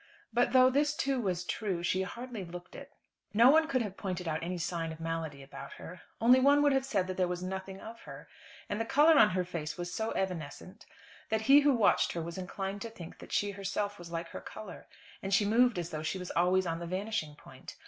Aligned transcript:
But 0.33 0.51
though 0.51 0.71
this 0.71 0.95
too, 0.95 1.21
was 1.21 1.43
true, 1.43 1.83
she 1.83 2.01
hardly 2.01 2.43
looked 2.43 2.73
it. 2.73 2.91
No 3.35 3.51
one 3.51 3.67
could 3.67 3.83
have 3.83 3.97
pointed 3.97 4.27
out 4.27 4.41
any 4.41 4.57
sign 4.57 4.91
of 4.91 4.99
malady 4.99 5.43
about 5.43 5.73
her; 5.73 6.01
only 6.19 6.39
one 6.39 6.63
would 6.63 6.73
have 6.73 6.87
said 6.87 7.05
that 7.05 7.17
there 7.17 7.27
was 7.27 7.43
nothing 7.43 7.79
of 7.79 8.01
her. 8.01 8.27
And 8.67 8.81
the 8.81 8.85
colour 8.85 9.15
on 9.19 9.29
her 9.29 9.45
face 9.45 9.77
was 9.77 9.93
so 9.93 10.09
evanescent 10.13 10.87
that 11.29 11.41
he 11.41 11.59
who 11.59 11.75
watched 11.75 12.13
her 12.13 12.21
was 12.23 12.39
inclined 12.39 12.81
to 12.81 12.89
think 12.89 13.19
that 13.19 13.31
she 13.31 13.51
herself 13.51 13.99
was 13.99 14.11
like 14.11 14.29
her 14.29 14.41
colour. 14.41 14.87
And 15.21 15.31
she 15.31 15.45
moved 15.45 15.77
as 15.77 15.91
though 15.91 16.01
she 16.01 16.17
was 16.17 16.31
always 16.31 16.65
on 16.65 16.79
the 16.79 16.87
vanishing 16.87 17.35
point. 17.35 17.75